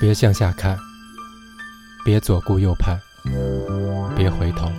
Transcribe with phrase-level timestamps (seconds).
[0.00, 0.76] 别向下看
[2.04, 3.00] 别左顾右盼
[4.16, 4.70] 别回头。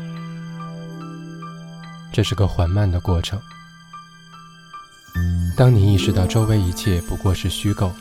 [2.12, 3.42] 这是个缓慢的过程。
[5.56, 7.92] 当你意识到周围一切不过是虚构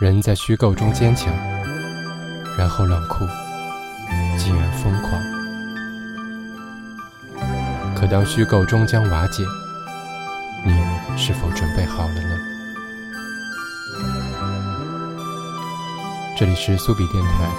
[0.00, 1.32] 人在虚构中坚强
[2.58, 3.24] 然后冷酷。
[4.82, 5.20] 疯狂。
[7.94, 9.44] 可当虚构终将瓦解
[10.64, 10.72] 你
[11.18, 12.36] 是否准备好了呢？
[16.38, 17.50] 这里是苏比电台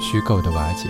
[0.00, 0.88] 虚构的瓦解。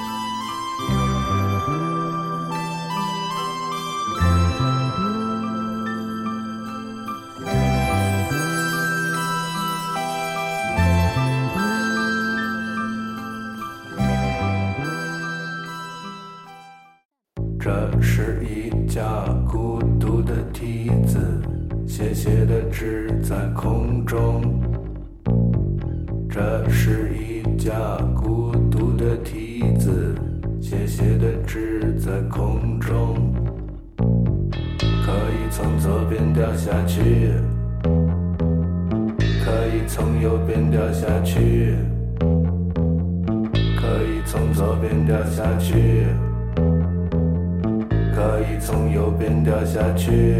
[48.61, 50.35] 从右边掉下去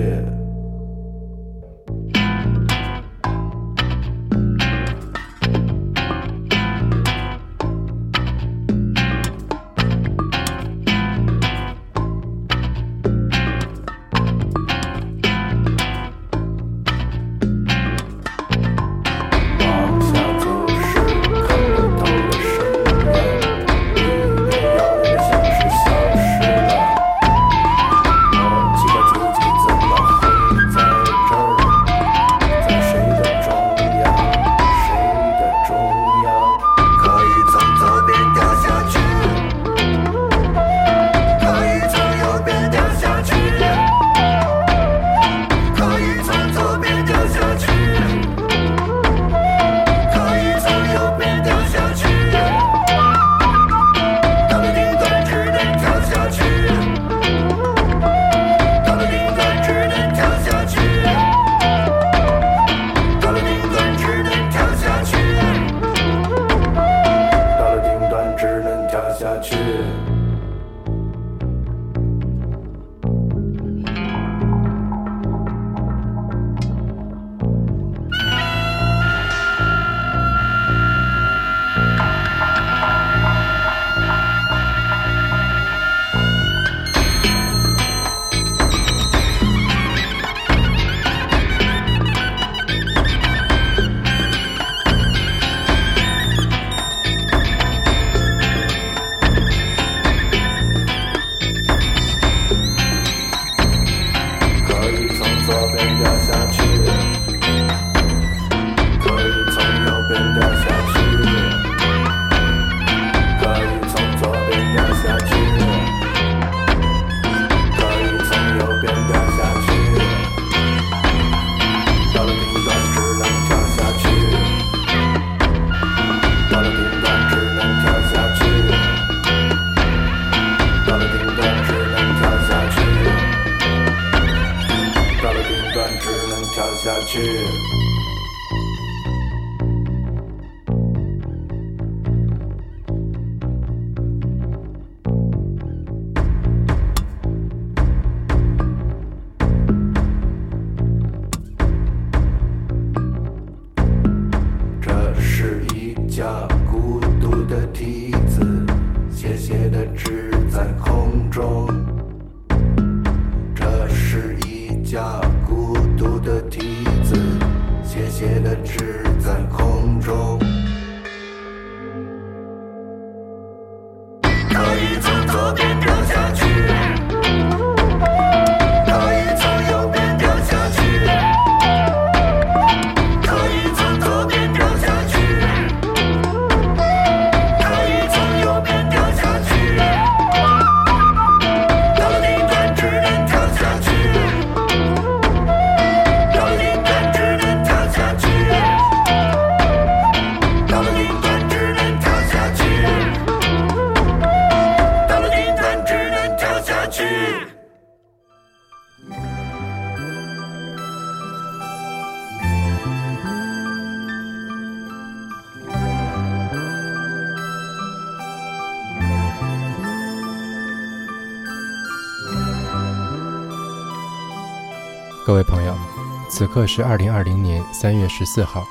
[226.55, 228.65] 各位朋友，此刻是二零二零年三月十四号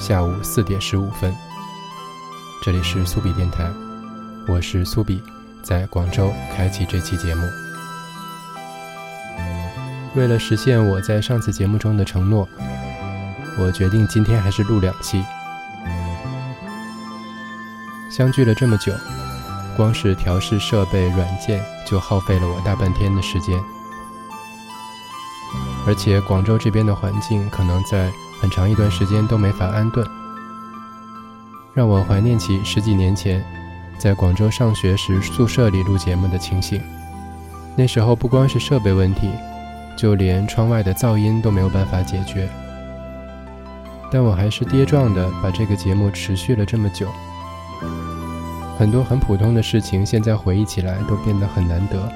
[0.00, 1.34] 下午四点十五分，
[2.62, 3.70] 这里是苏比电台，
[4.48, 5.22] 我是苏比，
[5.62, 7.42] 在广州开启这期节目。
[10.14, 12.48] 为了实现我在上次节目中的承诺，
[13.58, 15.24] 我决定今天还是录两期。
[18.10, 18.92] 相聚了这么久，
[19.76, 23.58] 光是调试设备软件就耗费了我大半天的时间，
[25.86, 28.10] 而且广州这边的环境可能在
[28.40, 30.06] 很长一段时间都没法安顿，
[31.72, 33.44] 让我怀念起十几年前
[33.98, 36.80] 在广州上学时宿舍里录节目的情形。
[37.76, 39.30] 那时候不光是设备问题。
[39.96, 42.48] 就连窗外的噪音都没有办法解决，
[44.10, 47.06] 但我还是跌撞的把这个节目持续了这么久。
[48.76, 52.12] 很多很普通的事情，现在回忆起来都变得很难得。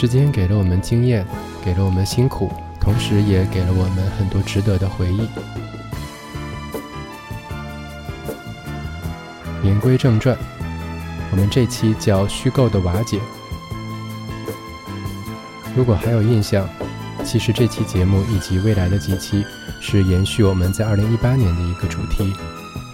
[0.00, 1.26] 时间给了我们经验，
[1.62, 2.50] 给了我们辛苦，
[2.80, 5.28] 同时也给了我们很多值得的回忆。
[9.62, 10.34] 言归正传，
[11.30, 13.18] 我们这期叫《虚构的瓦解》。
[15.76, 16.66] 如果还有印象，
[17.22, 19.44] 其实这期节目以及未来的几期
[19.82, 22.32] 是延续我们在2018年的一个主题，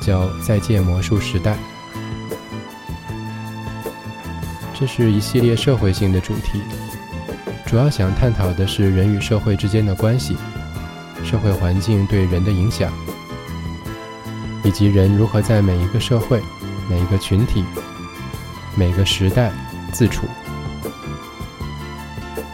[0.01, 1.57] 叫“再见魔术时代”。
[4.75, 6.61] 这是一系列社会性的主题，
[7.67, 10.37] 主要想探讨的是人与社会之间的关系，
[11.25, 12.93] 社会环境对人的影响，
[14.63, 16.41] 以及人如何在每一个社会、
[16.89, 17.65] 每一个群体、
[18.77, 19.51] 每个时代
[19.93, 20.29] 自处。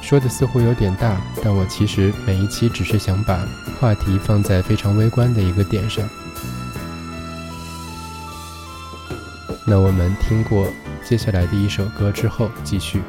[0.00, 3.47] 说的似乎有点大，但我其实每一期只是想把
[3.79, 6.09] 话题放在非常微观的一个点上。
[9.67, 10.67] 那我们听过
[11.05, 13.03] 接下来的一首歌之后，继续。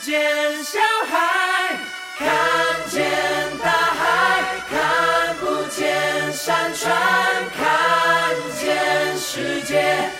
[0.00, 0.78] 见小
[1.10, 1.76] 孩
[2.16, 2.26] 看
[2.88, 3.10] 见
[3.62, 6.90] 大海看不见山川
[7.50, 10.19] 看见世界。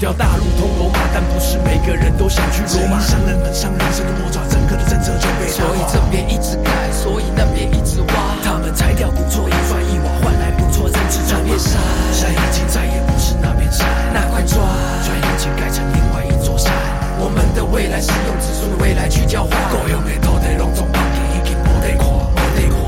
[0.00, 2.98] 条大路通罗马，但不是每个人都想去罗马。
[3.00, 8.14] 商人们上人生的魔爪，整个的政策就被所以这边一直盖，所以那边一直挖。
[8.42, 11.78] 他们拆掉不错，一砖一瓦换来不错，人质这片山，
[12.14, 12.32] 山。
[12.32, 13.86] 已经再也不是那片山。
[14.14, 14.56] 那块砖，
[15.04, 16.72] 砖已经改成另外一座山。
[17.20, 19.52] 我们的未来是用子孙的未来去交换。
[19.68, 22.80] 够用的土地拢总放弃，已经无得看，无得看。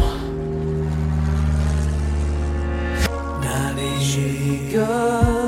[3.44, 5.41] 那里是一个。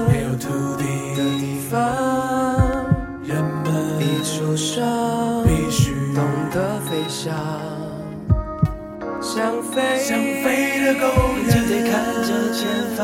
[9.74, 11.06] 想飞的狗
[11.50, 12.62] 就得看着前
[12.96, 13.00] 方，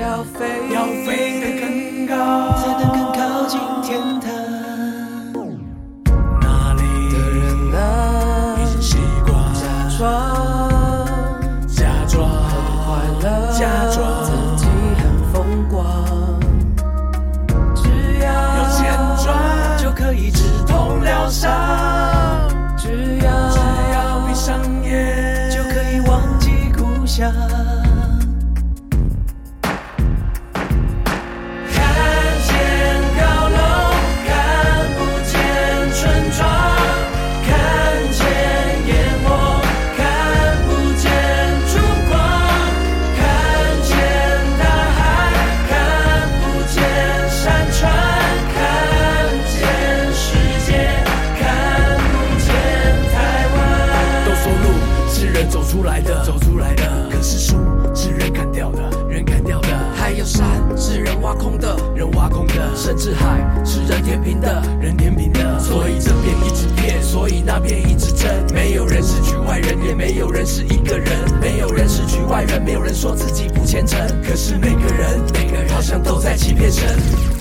[0.00, 0.38] 要飞
[0.72, 2.14] 要飞得更高，
[2.56, 4.45] 才能更靠近天堂。
[61.46, 68.28] 空的人挖空的甚至海是人填平的，人填平的，所以这边一直骗，所以那边一直争。
[68.52, 71.08] 没有人是局外人，也没有人是一个人，
[71.40, 74.00] 没有人是局外人，没有人说自己不虔诚。
[74.24, 77.35] 可是每个人，每个人好像都在欺骗神。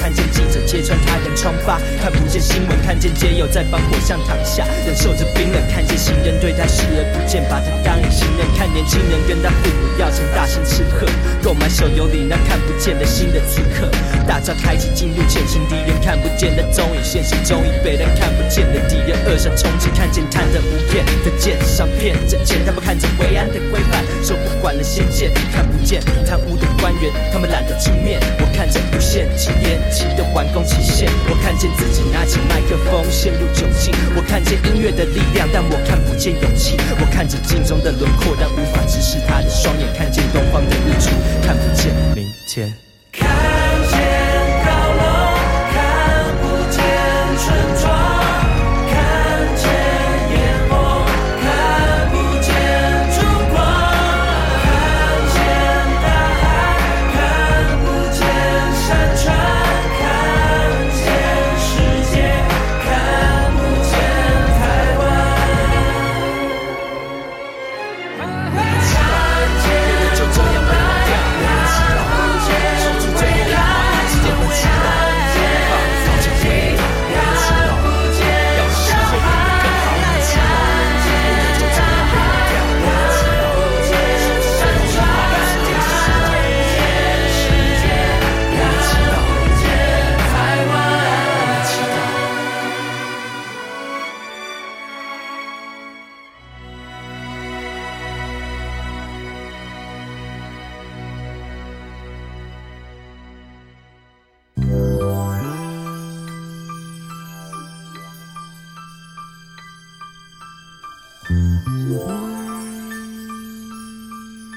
[0.00, 11.06] 看见记者揭穿他人疮疤，看不见新闻，看见街友在帮火巷躺下，忍受着冰冷，看见行人对他视而不见，把他当隐形人，看年轻人跟他父母要钱，大声斥喝，
[11.42, 13.88] 购买手游里那看不见的新的刺客，
[14.26, 16.59] 大招开启进入潜行敌人看不见的，
[17.10, 41.10] 现实中已被人看不见的敌人扼杀冲击，看见贪得无厌的奸商骗着钱，他们看着伟岸的规范，说不管了先见，看不见贪污的官员，他们懒得出面，我看着无限期延期的完工期限，我看见自己拿起麦克风陷入窘境，我看见音乐的力量，但我看不见勇气，我看着镜中的轮廓，但无法直视他的双眼，看见东方的日出，
[41.42, 42.89] 看不见明天。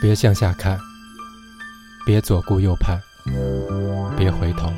[0.01, 0.80] 别向下看，
[2.06, 3.01] 别左顾右盼，
[4.18, 4.72] 别回头。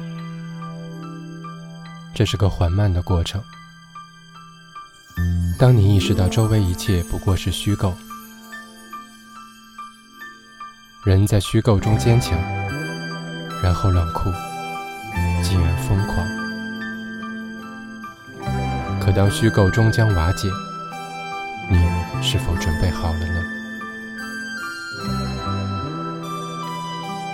[2.14, 3.42] 这是个缓慢的过程。
[5.58, 7.94] 当你意识到周围一切不过是虚构，
[11.06, 12.38] 人在虚构中坚强，
[13.64, 14.30] 然后冷酷，
[15.42, 16.25] 进而疯狂。
[19.00, 20.50] 可当虚构终将瓦解，
[22.27, 23.39] 是否准备好了呢？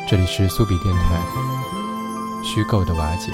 [0.09, 1.17] 这里是苏比电台，
[2.43, 3.31] 虚构的瓦解。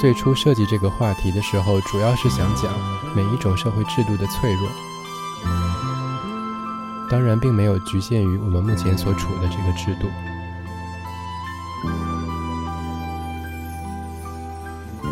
[0.00, 2.72] 最初设计这个话题的时候，主要是想讲
[3.14, 4.66] 每一种社会制度的脆弱。
[7.10, 10.08] 当然，并没有局限于我们目前所处的这个制度。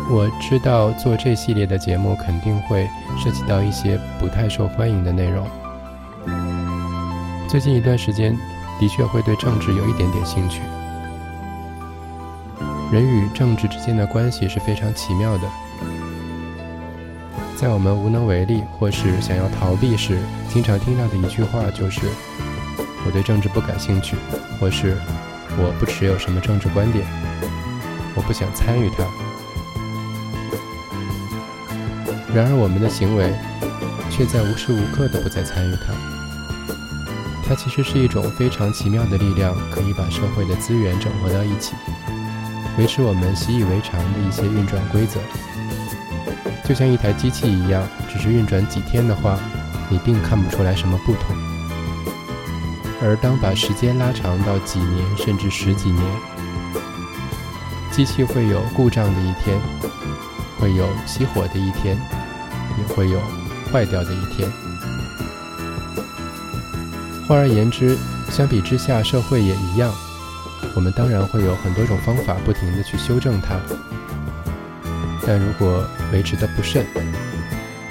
[0.09, 2.89] 我知道做这系列的节目肯定会
[3.23, 5.47] 涉及到一些不太受欢迎的内容。
[7.47, 8.35] 最近一段时间，
[8.79, 10.61] 的确会对政治有一点点兴趣。
[12.91, 15.43] 人与政治之间的关系是非常奇妙的。
[17.55, 20.17] 在我们无能为力或是想要逃避时，
[20.51, 22.01] 经常听到的一句话就是
[23.05, 24.15] ：“我对政治不感兴趣，
[24.59, 24.97] 或是
[25.57, 27.05] 我不持有什么政治观点，
[28.15, 29.03] 我不想参与它。”
[32.33, 33.33] 然而，我们的行为
[34.09, 35.93] 却在无时无刻的不再参与它。
[37.47, 41.75] 它其实是一种非常奇妙的力量，可以把社会的资源整合到一起。
[42.79, 45.19] 维持我们习以为常的一些运转规则，
[46.65, 49.37] 就像一台机器一样，只是运转几天的话，
[49.89, 51.35] 你并看不出来什么不同。
[53.01, 56.05] 而当把时间拉长到几年甚至十几年，
[57.91, 59.59] 机器会有故障的一天，
[60.57, 61.97] 会有熄火的一天，
[62.77, 63.19] 也会有
[63.73, 64.49] 坏掉的一天。
[67.27, 67.97] 换而言之，
[68.29, 69.93] 相比之下，社会也一样。
[70.75, 73.59] 我们当然会有很多种方法，不停的去修正它，
[75.25, 76.85] 但如果维持的不慎，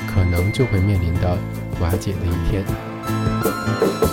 [0.07, 1.37] 可能就会面临到
[1.81, 4.08] 瓦解的一天。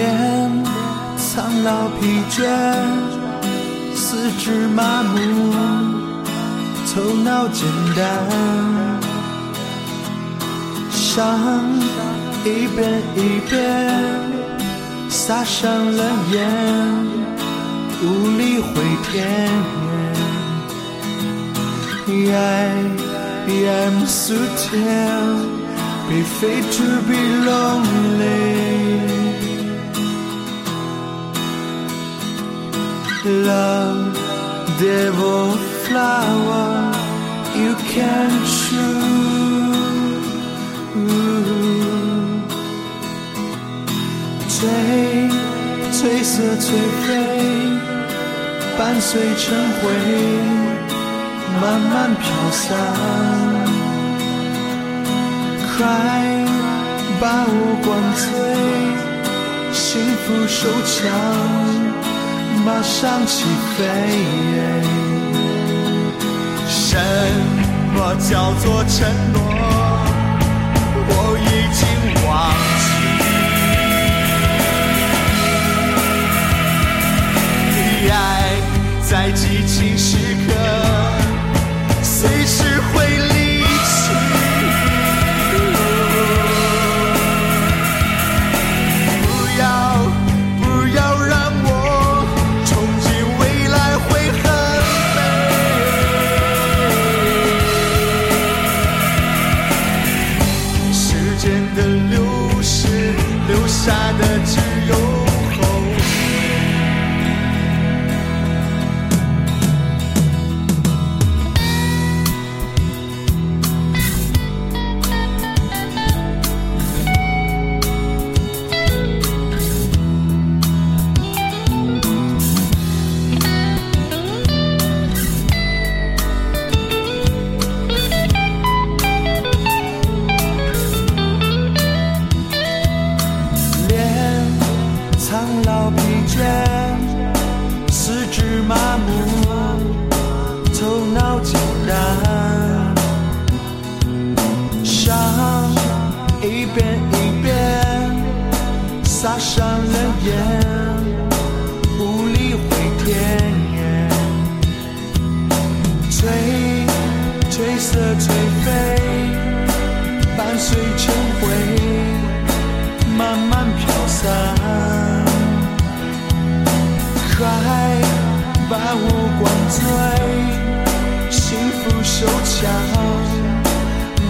[0.00, 0.64] 脸
[1.18, 2.40] 苍老疲倦，
[3.94, 5.14] 四肢麻木，
[6.88, 8.00] 头脑简单，
[10.90, 11.38] 伤
[12.46, 13.52] 一遍一遍
[15.10, 16.02] 撒上了
[16.32, 16.38] 盐，
[18.02, 18.04] 无
[18.38, 18.72] 力回
[19.12, 19.12] 天。
[22.08, 25.46] I am so tired,
[26.08, 29.09] be fate to be lonely.
[33.22, 34.16] Love,
[34.78, 35.52] devil,
[35.84, 36.90] flower,
[37.54, 39.10] you can choose.
[44.48, 44.60] 追
[45.92, 46.64] 褪色颓
[47.04, 47.08] 废，
[48.78, 49.82] 伴随成灰。
[51.60, 52.68] 慢慢飘散
[55.76, 56.24] ，Cry
[57.20, 57.52] 把我
[57.84, 58.28] 灌醉，
[59.72, 59.82] 幸
[60.24, 60.98] 福手枪
[62.64, 63.44] 马上起
[63.76, 63.84] 飞。
[66.68, 66.96] 什
[67.94, 69.38] 么叫做承诺？
[71.08, 71.80] 我已经
[72.26, 72.30] 忘
[77.72, 78.14] 记，爱
[79.02, 80.48] 在激情时刻。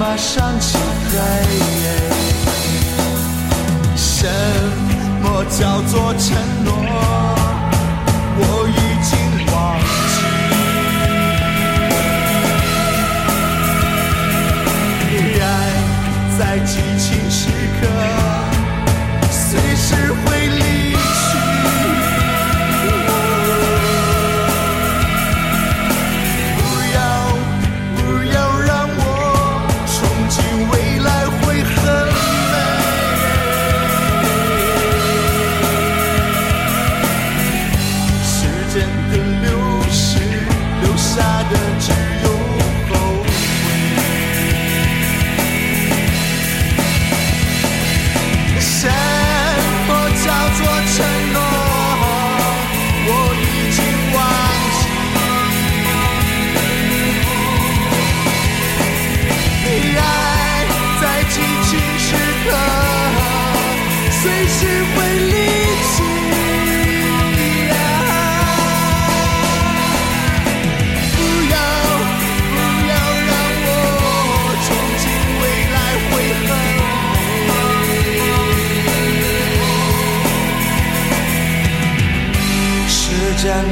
[0.00, 1.18] 马上起飞
[3.94, 4.26] 什
[5.22, 7.19] 么叫做承诺。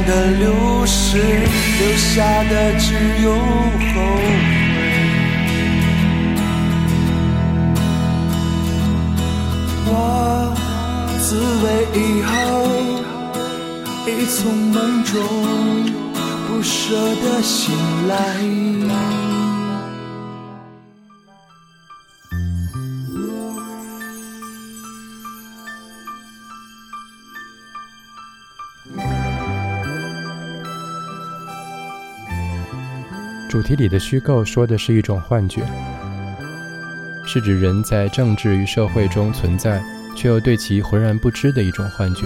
[0.07, 3.37] 的流逝，留下的只有后
[4.15, 4.27] 悔。
[9.91, 9.93] 我
[11.21, 11.27] 自
[11.63, 12.31] 卫以后，
[14.07, 15.13] 已从梦中
[16.47, 17.73] 不舍得醒
[18.07, 18.13] 来。
[33.59, 35.61] 主题里的虚构说的是一种幻觉，
[37.25, 39.83] 是指人在政治与社会中存在，
[40.15, 42.25] 却又对其浑然不知的一种幻觉。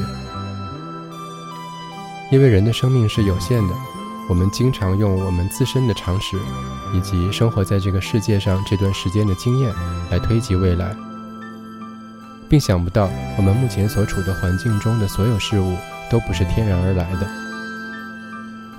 [2.32, 3.74] 因为人的生命是有限的，
[4.30, 6.38] 我们经常用我们自身的常识，
[6.94, 9.74] 以及生活在这个世界上这段时间的经验
[10.12, 10.96] 来推及未来，
[12.48, 15.76] 并想不到我们目前所处的环境中的所有事物
[16.12, 17.28] 都不是天然而来的，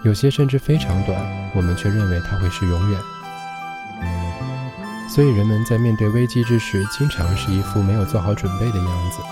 [0.04, 1.20] 有些甚至非常短，
[1.54, 3.00] 我们却认为它会是永远。
[5.08, 9.22] 所以人们在面对危机之时，经常是一副没有做好准备的样子。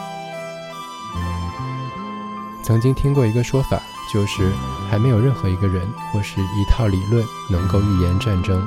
[2.63, 3.81] 曾经听过一个说法。
[4.13, 4.53] 就是
[4.91, 8.63] 还没有任何一个人或是一套理论能够预言战争，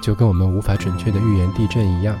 [0.00, 2.16] 就跟我们无法准确的预言地震一样。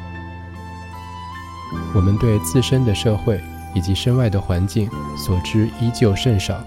[1.94, 3.40] 我们对自身的社会
[3.74, 6.62] 以及身外的环境所知依旧甚少，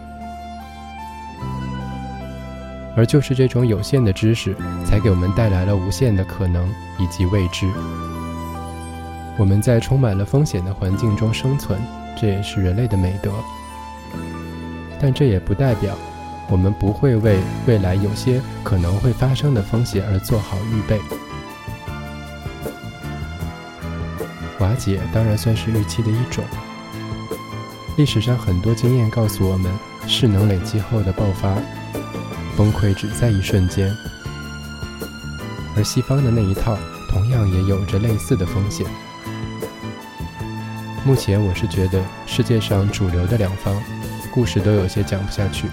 [2.96, 7.68] 而就是这种有限的知识，才给我们带来了无限的可能以及未知。
[9.38, 11.80] 我们在充满了风险的环境中生存，
[12.20, 13.32] 这也是人类的美德。
[15.00, 15.98] 但这也不代表
[16.48, 21.00] 我们不会为未来有些可能会发生的风险而做好预备。
[24.60, 26.44] 瓦解当然算是预期的一种。
[27.98, 29.72] 历史上很多经验告诉我们，
[30.08, 31.56] 势能累积后的爆发，
[32.52, 33.96] 崩溃只在一瞬间。
[35.76, 36.78] 而西方的那一套
[37.10, 38.86] 同样也有着类似的风险。
[41.06, 43.76] 目前我是觉得世界上主流的两方。
[44.34, 45.68] 故事都有些讲不下去，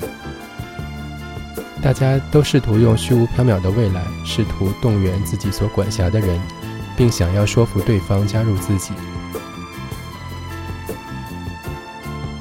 [1.81, 6.41] 大家都试图用虚无缥缈的未来，试图动员自己所管辖的人，
[6.97, 8.91] 并想要说服对方加入自己。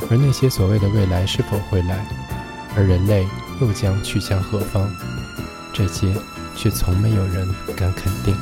[0.09, 2.03] 而那些所谓的未来是否会来，
[2.75, 3.27] 而人类
[3.59, 4.89] 又将去向何方，
[5.73, 6.13] 这些
[6.55, 8.35] 却从没有人敢肯定。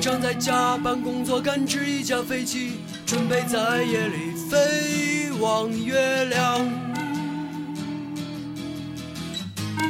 [0.00, 2.72] 常在加班工作，赶制一架飞机，
[3.04, 6.66] 准备在夜里飞往月亮。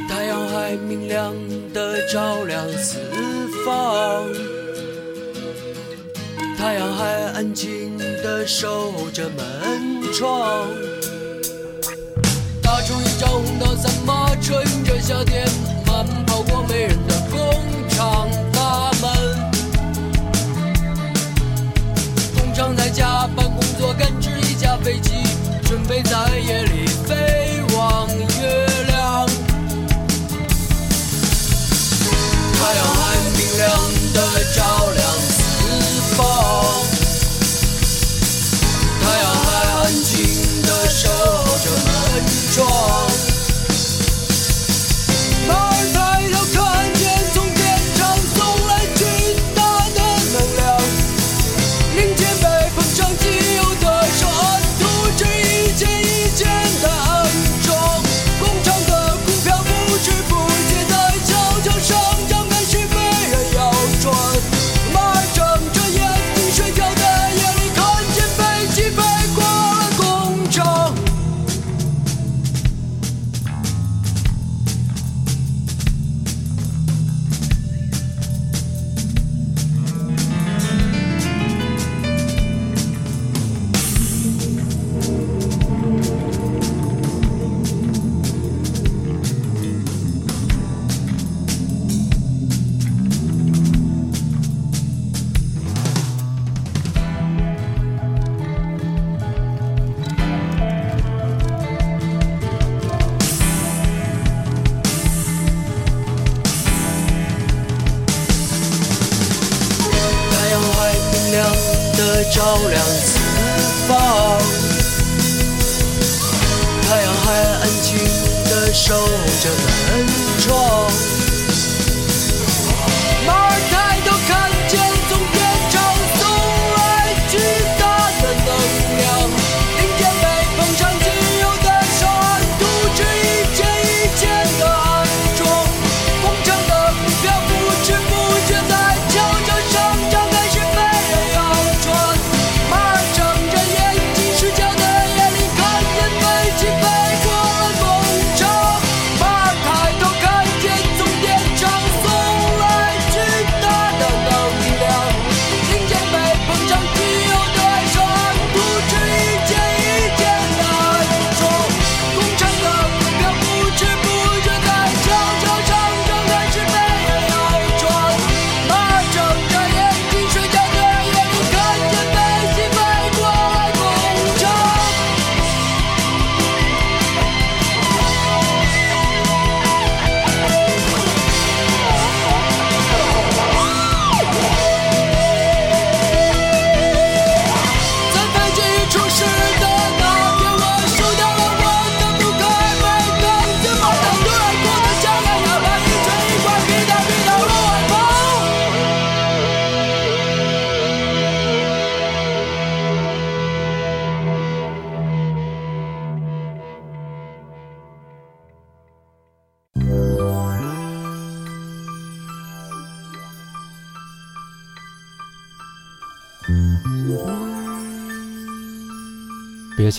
[0.09, 1.33] 太阳还明亮
[1.73, 2.99] 的照亮四
[3.65, 4.27] 方，
[6.57, 10.67] 太阳还安静的守着门窗。
[12.61, 15.47] 打出一张红的三马车迎着夏天，
[15.87, 17.39] 慢跑过没人的工
[22.61, 25.23] 工厂在加班工作，赶制一架飞机，
[25.63, 29.27] 准备在夜里飞往月亮。
[32.53, 33.67] 太阳还明亮
[34.13, 34.19] 的
[34.53, 34.61] 照
[34.95, 35.39] 亮四
[36.15, 36.19] 方，
[39.01, 39.47] 太阳还
[39.81, 41.09] 安静的守
[41.63, 41.91] 着门
[42.53, 43.10] 窗。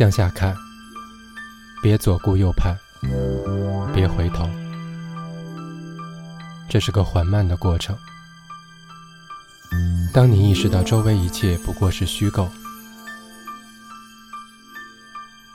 [0.02, 0.52] 向下看，
[1.80, 2.76] 别左顾右盼，
[3.94, 4.50] 别回头。
[6.68, 7.96] 这是个缓慢的过程。
[10.12, 12.50] 当你意识到周围一切不过是虚构，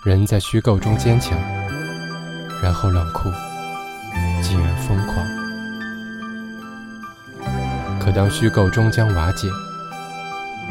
[0.05, 1.37] 人在虚构中坚强，
[2.63, 3.29] 然后冷酷，
[4.41, 5.27] 进而疯狂。
[7.99, 9.49] 可当虚构终将瓦解，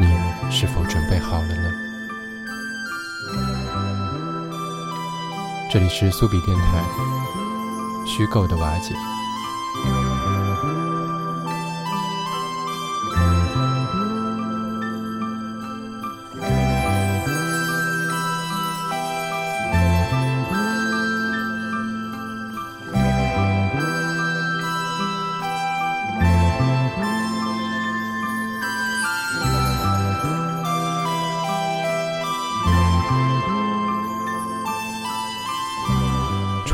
[0.01, 0.07] 你
[0.51, 1.71] 是否准备好了呢？
[5.77, 6.83] 这里是苏比电台，
[8.07, 8.95] 虚构的瓦解。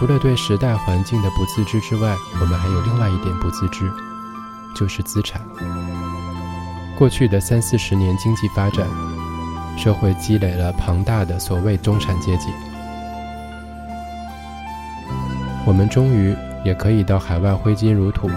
[0.02, 3.88] 除了对时代环境的不自知之外，我们还有另外一点不自知，
[4.74, 5.40] 就是资产。
[6.98, 8.84] 过去的三四十年经济发展，
[9.78, 12.48] 社会积累了庞大的所谓中产阶级，
[15.64, 16.34] 我们终于
[16.64, 18.28] 也可以到海外挥金如土，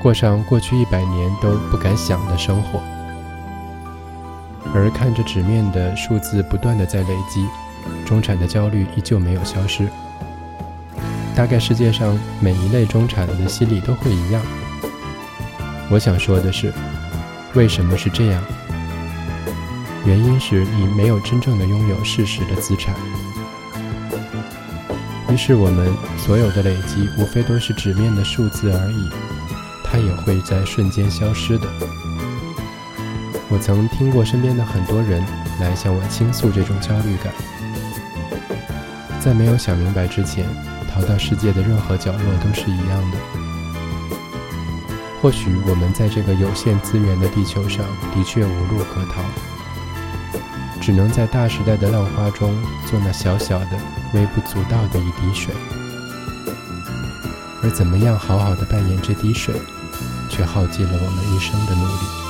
[0.00, 2.80] 过上过去一百年都不敢想的生活。
[4.72, 7.44] 而看着纸面的数字不断的在累积。
[8.06, 9.86] 中产的焦虑依旧没有消失。
[11.34, 14.40] 大概世界上每一类中产的心理都会一样。
[15.90, 16.72] 我想说的是，
[17.52, 18.42] 为什么是这样？
[20.06, 22.94] 原因是你没有真正的拥有事实的资产。
[25.28, 29.10] 于是我们所有的累积，无非都是纸面的数字而已，
[29.84, 31.66] 它也会在瞬间消失的。
[33.48, 35.22] 我曾听过身边的很多人
[35.60, 37.32] 来向我倾诉这种焦虑感。
[39.26, 40.46] 在没有想明白之前，
[40.88, 43.18] 逃到世界的任何角落都是一样的。
[45.20, 47.84] 或许我们在这个有限资源的地球上
[48.14, 49.24] 的确无路可逃，
[50.80, 52.54] 只能在大时代的浪花中
[52.88, 53.70] 做那小小的、
[54.14, 55.52] 微不足道的一滴水。
[57.64, 59.60] 而怎么样好好的扮演这滴水，
[60.30, 62.25] 却耗尽了我们一生的努力。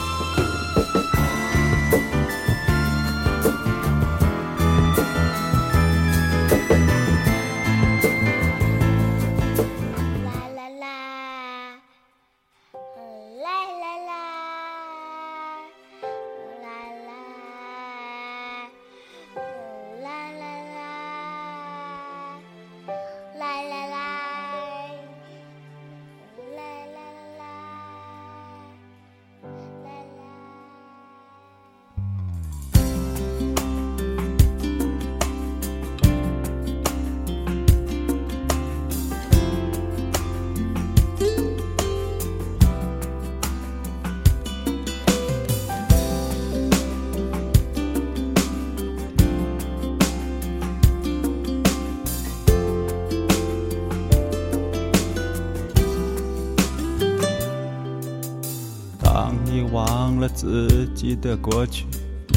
[61.27, 61.87] 的过去，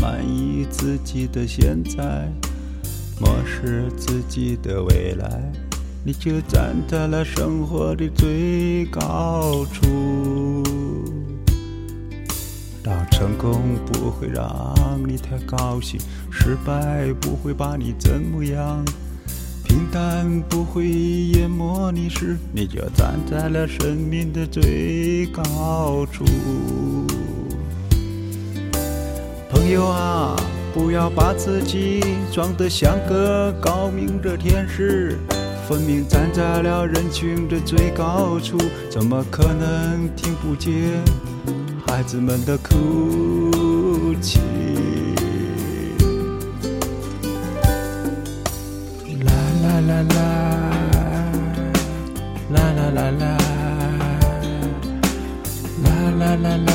[0.01, 2.27] 满意自己的现在，
[3.21, 5.51] 漠视自己的未来，
[6.03, 10.63] 你就站在了生活的最高处。
[12.81, 14.73] 当成功不会让
[15.07, 15.99] 你太高兴，
[16.31, 18.83] 失败不会把你怎么样。
[19.63, 26.25] 平淡不会淹没你时，你就站在了生命的最高处。
[29.71, 30.35] 有啊，
[30.73, 35.15] 不要把自己装得像个高明的天使，
[35.67, 38.57] 分明站在了人群的最高处，
[38.89, 40.73] 怎么可能听不见
[41.85, 44.39] 孩子们的哭泣？
[49.23, 50.17] 啦啦啦啦，
[52.53, 53.37] 啦啦啦啦，
[55.83, 56.68] 啦啦啦啦。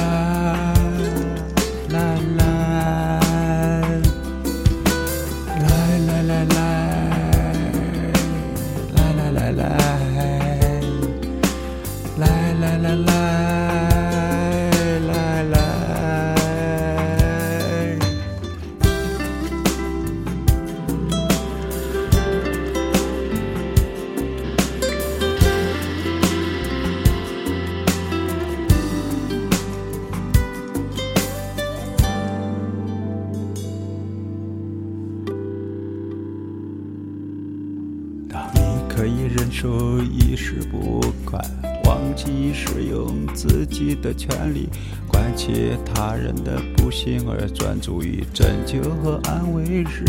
[44.05, 44.69] 的权利，
[45.09, 50.05] 关切他人的不幸而专注于拯救和安慰时，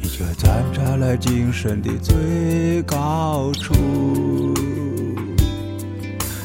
[0.00, 3.74] 你却站在了精神的最高处。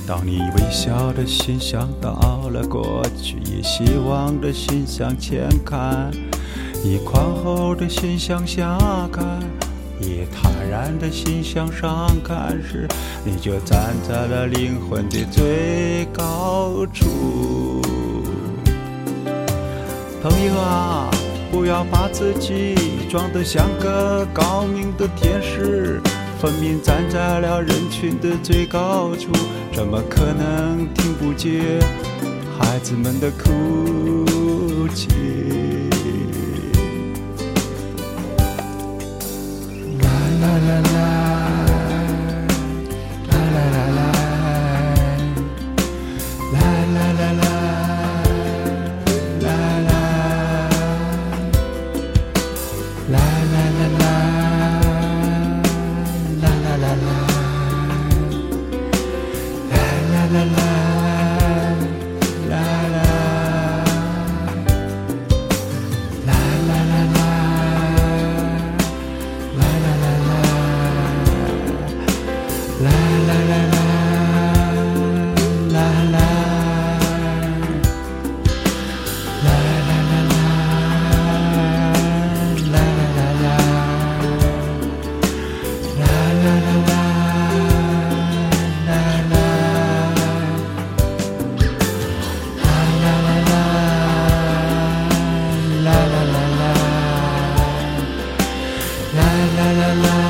[0.07, 6.11] 当你微笑的心想到了过去，以希望的心向前看，
[6.83, 8.75] 以宽厚的心向下
[9.11, 9.23] 看，
[9.99, 12.87] 以坦然的心向上看时，
[13.23, 17.81] 你就站在了灵魂的最高处。
[20.21, 21.09] 朋友啊，
[21.51, 22.75] 不要把自己
[23.09, 26.01] 装得像个高明的天使。
[26.39, 29.31] 分明站在了人群的最高处，
[29.71, 31.79] 怎么可能听不见
[32.59, 34.25] 孩子们的哭
[34.93, 35.07] 泣？
[99.33, 100.22] la la la la.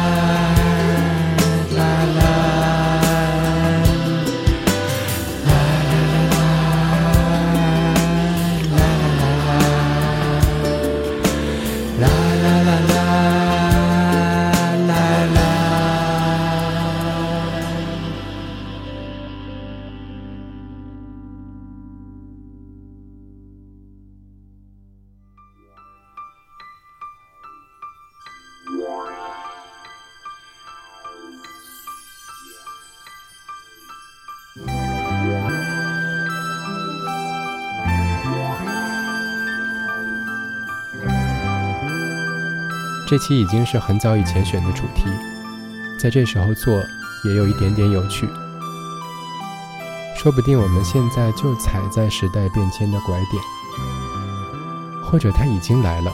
[43.14, 45.04] 这期已经是很早以前选的主题，
[46.00, 46.84] 在这时候做
[47.24, 48.28] 也有一点点有趣。
[50.18, 53.44] 说不定我们现在就踩在时代变迁的拐点，
[55.06, 56.12] 或者它已经来了，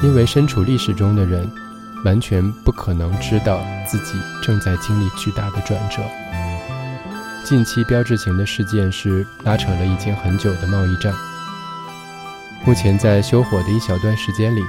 [0.00, 1.50] 因为身处历史中的人，
[2.04, 4.12] 完全不可能知道自己
[4.44, 6.04] 正在经历巨大的转折。
[7.44, 11.12] 近期标志性的事件是拉扯了已经很久的贸易战，
[12.64, 14.62] 目前在修火的一小段时间里。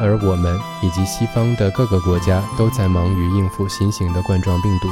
[0.00, 4.88] 而我们以及西方的各个国家都在忙于应付新型的冠状病毒。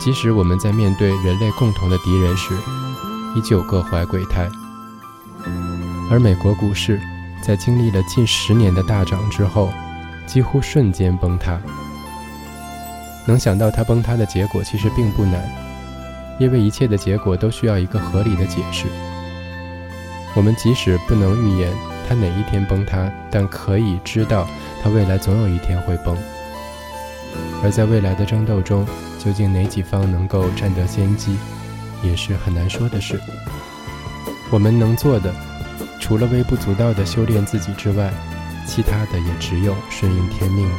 [0.00, 2.54] 即使我们在面对人类共同的敌人时，
[3.34, 4.48] 依旧各怀鬼胎。
[6.10, 7.00] 而美国股市
[7.42, 9.70] 在经历了近十年的大涨之后，
[10.26, 11.60] 几乎瞬间崩塌。
[13.26, 15.42] 能想到它崩塌的结果其实并不难，
[16.38, 18.86] 因为一切的结果都需要一个合理的解释。
[20.34, 21.93] 我们即使不能预言。
[22.08, 23.10] 他哪一天崩塌？
[23.30, 24.46] 但可以知道，
[24.82, 26.16] 他未来总有一天会崩。
[27.62, 28.86] 而在未来的争斗中，
[29.18, 31.36] 究竟哪几方能够占得先机，
[32.02, 33.18] 也是很难说的事。
[34.50, 35.34] 我们能做的，
[35.98, 38.12] 除了微不足道的修炼自己之外，
[38.66, 40.76] 其他的也只有顺应天命了。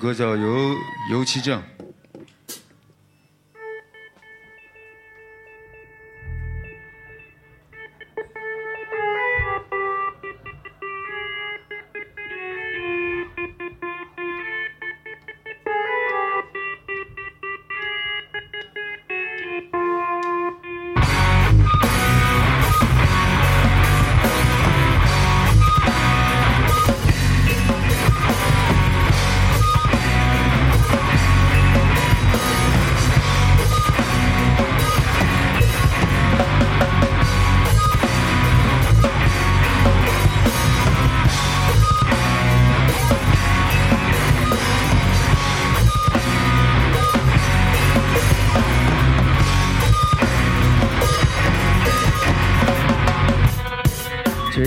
[0.00, 0.74] 歌叫尤
[1.10, 1.62] 尤其正。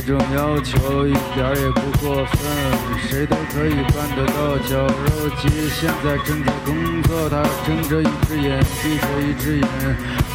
[0.01, 0.13] 这》。
[0.13, 2.39] 种要求一点儿也不过分，
[3.09, 4.57] 谁都可以办得到。
[4.67, 9.67] 绞肉机现在正在工作，他睁着一只眼闭着一只眼，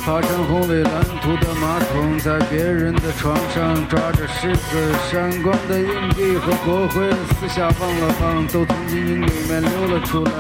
[0.04, 10.32] 爬上宏伟蓝图的马桶，在别人的床上抓着狮子闪光的硬币和国徽，四下望了望，都从阴影里面溜了出来。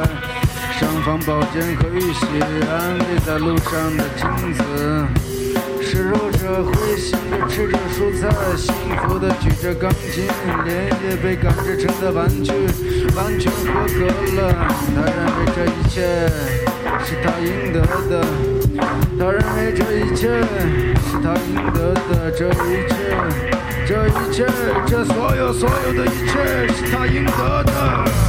[0.78, 2.26] 上方宝剑和玉玺
[2.70, 5.37] 安慰在路上的镜子。
[5.88, 8.74] 吃肉者灰心着吃着蔬菜，幸
[9.08, 10.28] 福的举着钢琴，
[10.66, 12.52] 连夜被赶着撑得玩具
[13.16, 14.04] 完全合格
[14.36, 14.68] 了。
[14.94, 16.28] 他认为这一切
[17.02, 17.80] 是他应得
[18.10, 18.22] 的，
[19.18, 20.28] 他认为这一切
[21.08, 22.94] 是他应得的，这一切，
[23.86, 24.46] 这一切，
[24.86, 28.27] 这所有所有的一切是他应得的。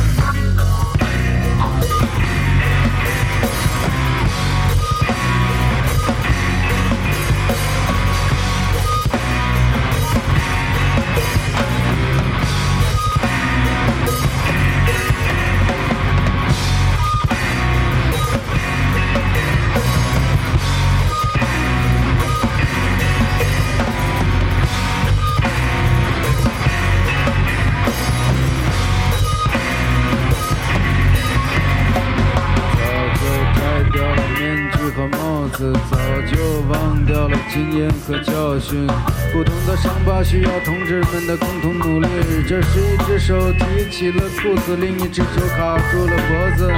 [36.99, 38.85] 忘掉了经验和教训。
[39.31, 42.07] 不同的伤疤需要同志们的共同努力。
[42.47, 46.73] 这是一只手提起了裤子，另一只手卡住了脖子。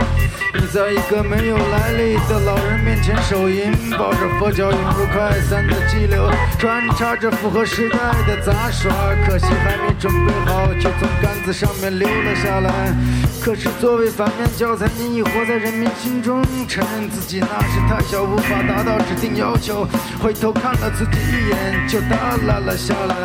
[0.53, 7.97] 你在一个没有来历的老人面前手淫，抱着佛脚涌入快散的激流，穿插着符合时代
[8.28, 8.91] 的杂耍。
[9.26, 12.93] 可惜还没准备好，就从杆子上面溜了下来。
[13.41, 19.88] 可是作为反面教材，你已活在人民心中，承认自己那是太小，无法达到指定要求。
[20.20, 23.16] 回头看了自己一眼，就耷拉了下来。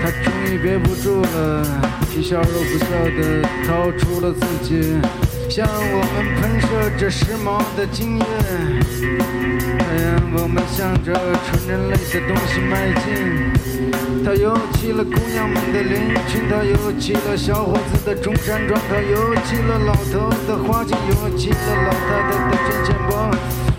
[0.00, 1.64] 他终于憋不住了，
[2.10, 2.86] 皮笑肉不笑
[3.16, 5.00] 的掏出了自己，
[5.50, 8.24] 向我们喷射着时髦的精液。
[9.78, 11.12] 太阳，我们向着
[11.44, 13.52] 纯人类的东西迈进。
[14.24, 21.56] 他游起了姑娘们的连衣裙，他游起了小伙子的中山装，他游起了老头的花镜，游起了
[21.86, 23.30] 老太太的针线包，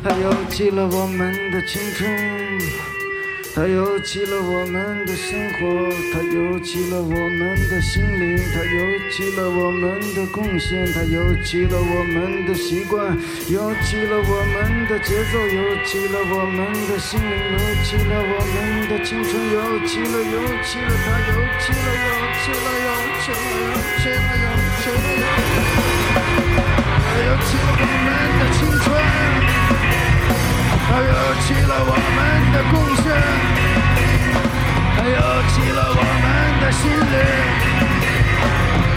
[0.10, 2.10] 它游起了我们的青春。
[3.54, 8.82] 它游起了我们的生活，它游起了我们的心灵，它游
[9.12, 13.06] 起了我们的贡献，它游起了我们的习惯，
[13.50, 22.10] 游起了我们的节奏，游起了我们的心灵，游起了我们的青春，游起了，游起了，它游起了，游
[22.42, 22.90] 起了，游
[23.22, 23.70] 起了，游
[24.02, 25.06] 起了，游起了，
[26.98, 29.29] 它游起了我们的青春。
[30.90, 31.14] 它游
[31.46, 32.18] 起了我们
[32.52, 33.06] 的贡献，
[34.98, 35.20] 它游
[35.54, 36.26] 起了我们
[36.62, 37.16] 的心灵，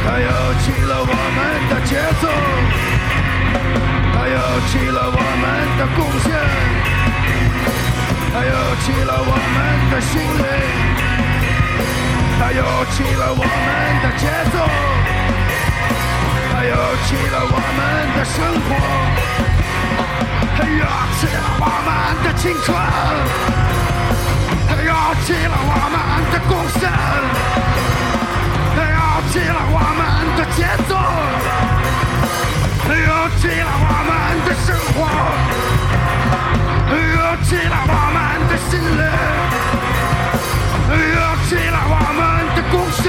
[0.02, 0.28] 它游
[0.62, 1.38] 起了我们
[1.68, 2.24] 的节奏，
[4.14, 4.36] 它游
[4.68, 5.44] 起了我们
[5.78, 6.26] 的贡献，
[8.32, 9.56] 它游起了我们
[9.90, 10.46] 的心灵，
[12.40, 13.68] 它游起了我们
[14.02, 14.56] 的节奏，
[16.52, 16.74] 它游
[17.06, 17.80] 起了我们
[18.16, 18.34] 的生
[18.64, 19.61] 活。
[20.54, 20.84] 它游
[21.18, 21.88] 起了我们
[22.24, 22.76] 的青春，
[24.68, 24.92] 它游
[25.24, 25.96] 起了我们
[26.30, 26.80] 的贡献，
[28.74, 28.98] 它游
[29.30, 30.00] 起了我们
[30.36, 30.92] 的节奏，
[32.84, 34.10] 它游起了我们
[34.44, 34.98] 的生活，
[36.88, 38.16] 它游起了我们
[38.48, 39.02] 的心灵，
[40.88, 42.20] 它游起了我们
[42.54, 43.04] 的贡献，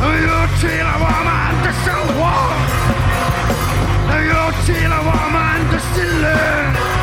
[0.00, 0.28] 它游
[0.58, 1.28] 起了我们
[1.64, 2.20] 的生活。
[4.26, 6.95] 又起了我们的心灵。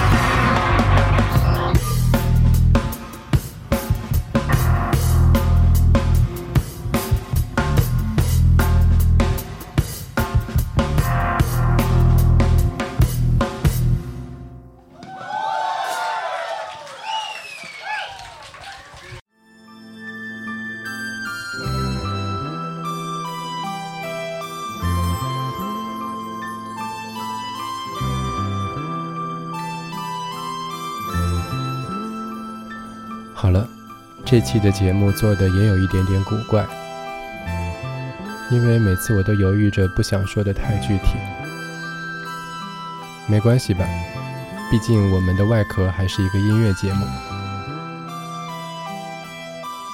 [34.33, 36.65] 这期的节目做的也有一点点古怪，
[38.49, 41.19] 因为每次我都犹豫着不想说的太具体。
[43.27, 43.85] 没关系吧，
[44.71, 47.05] 毕竟我们的外壳还是一个音乐节目。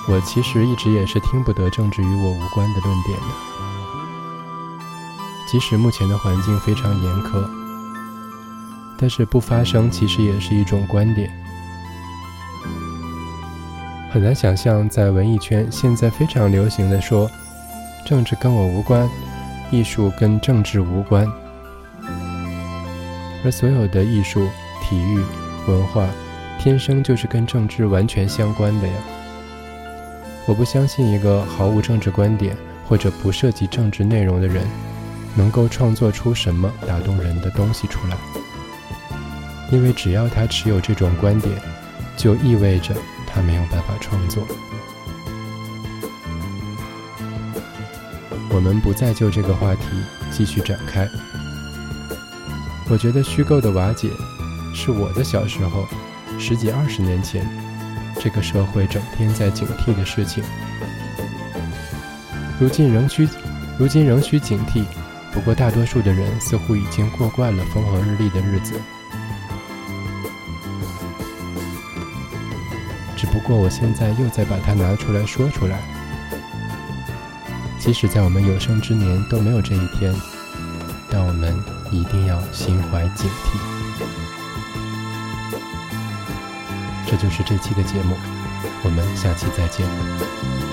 [0.08, 3.28] 我其实一直也是听不得政治与我无关的论点的，
[5.52, 7.46] 即使目前的环境非常严苛，
[8.98, 11.30] 但是不发声其实也是一种观点。
[14.12, 17.30] 很难想象，在文艺圈现在非常流行的说，
[18.04, 19.08] 政治跟我无关，
[19.70, 21.32] 艺术跟政治无关，
[23.46, 24.48] 而所有的艺术、
[24.82, 25.22] 体育、
[25.68, 26.10] 文化，
[26.58, 28.94] 天生就是跟政治完全相关的呀。
[30.48, 32.58] 我不相信一个毫无政治观点
[32.88, 34.66] 或者不涉及政治内容的人，
[35.36, 38.18] 能够创作出什么打动人的东西出来，
[39.72, 41.54] 因为只要他持有这种观点，
[42.18, 42.96] 就意味着。
[43.40, 44.46] 他没有办法创作。
[48.50, 49.86] 我们不再就这个话题
[50.30, 51.08] 继续展开。
[52.90, 54.10] 我觉得虚构的瓦解，
[54.76, 55.88] 是我的小时候，
[56.38, 57.48] 十几二十年前，
[58.20, 60.44] 这个社会整天在警惕的事情。
[62.60, 63.26] 如今仍需，
[63.78, 64.84] 如今仍需警惕。
[65.32, 68.74] 不过大多数的人似乎已经过惯了风和日丽的日子。
[73.50, 75.80] 过，我现在又再把它拿出来说出来。
[77.80, 80.14] 即使在我们有生之年都没有这一天，
[81.10, 81.58] 但我们
[81.90, 83.58] 一定要心怀警惕。
[87.08, 88.16] 这就是这期的节目，
[88.84, 90.69] 我们下期再见。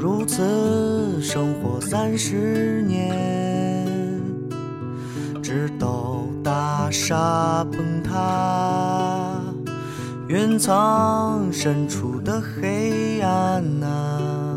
[0.00, 4.22] 如此生活三十年，
[5.42, 9.42] 直到大厦崩塌。
[10.28, 14.56] 云层深处的黑暗啊，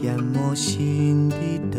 [0.00, 1.78] 淹没心底的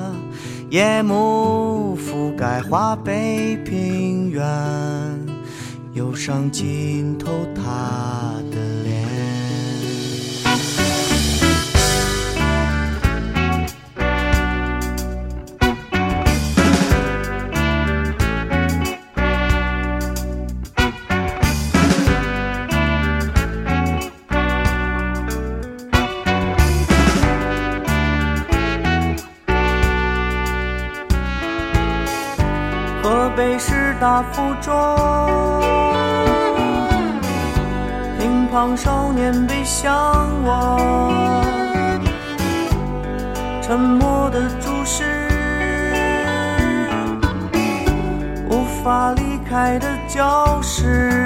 [0.71, 4.41] 夜幕覆盖华北平原，
[5.91, 8.30] 忧伤浸透他
[34.21, 34.27] 的。
[34.27, 34.71] 大附中，
[38.19, 39.91] 乒乓少年背向
[40.43, 40.77] 我，
[43.61, 45.27] 沉默的注视，
[48.49, 51.20] 无法离开的教室，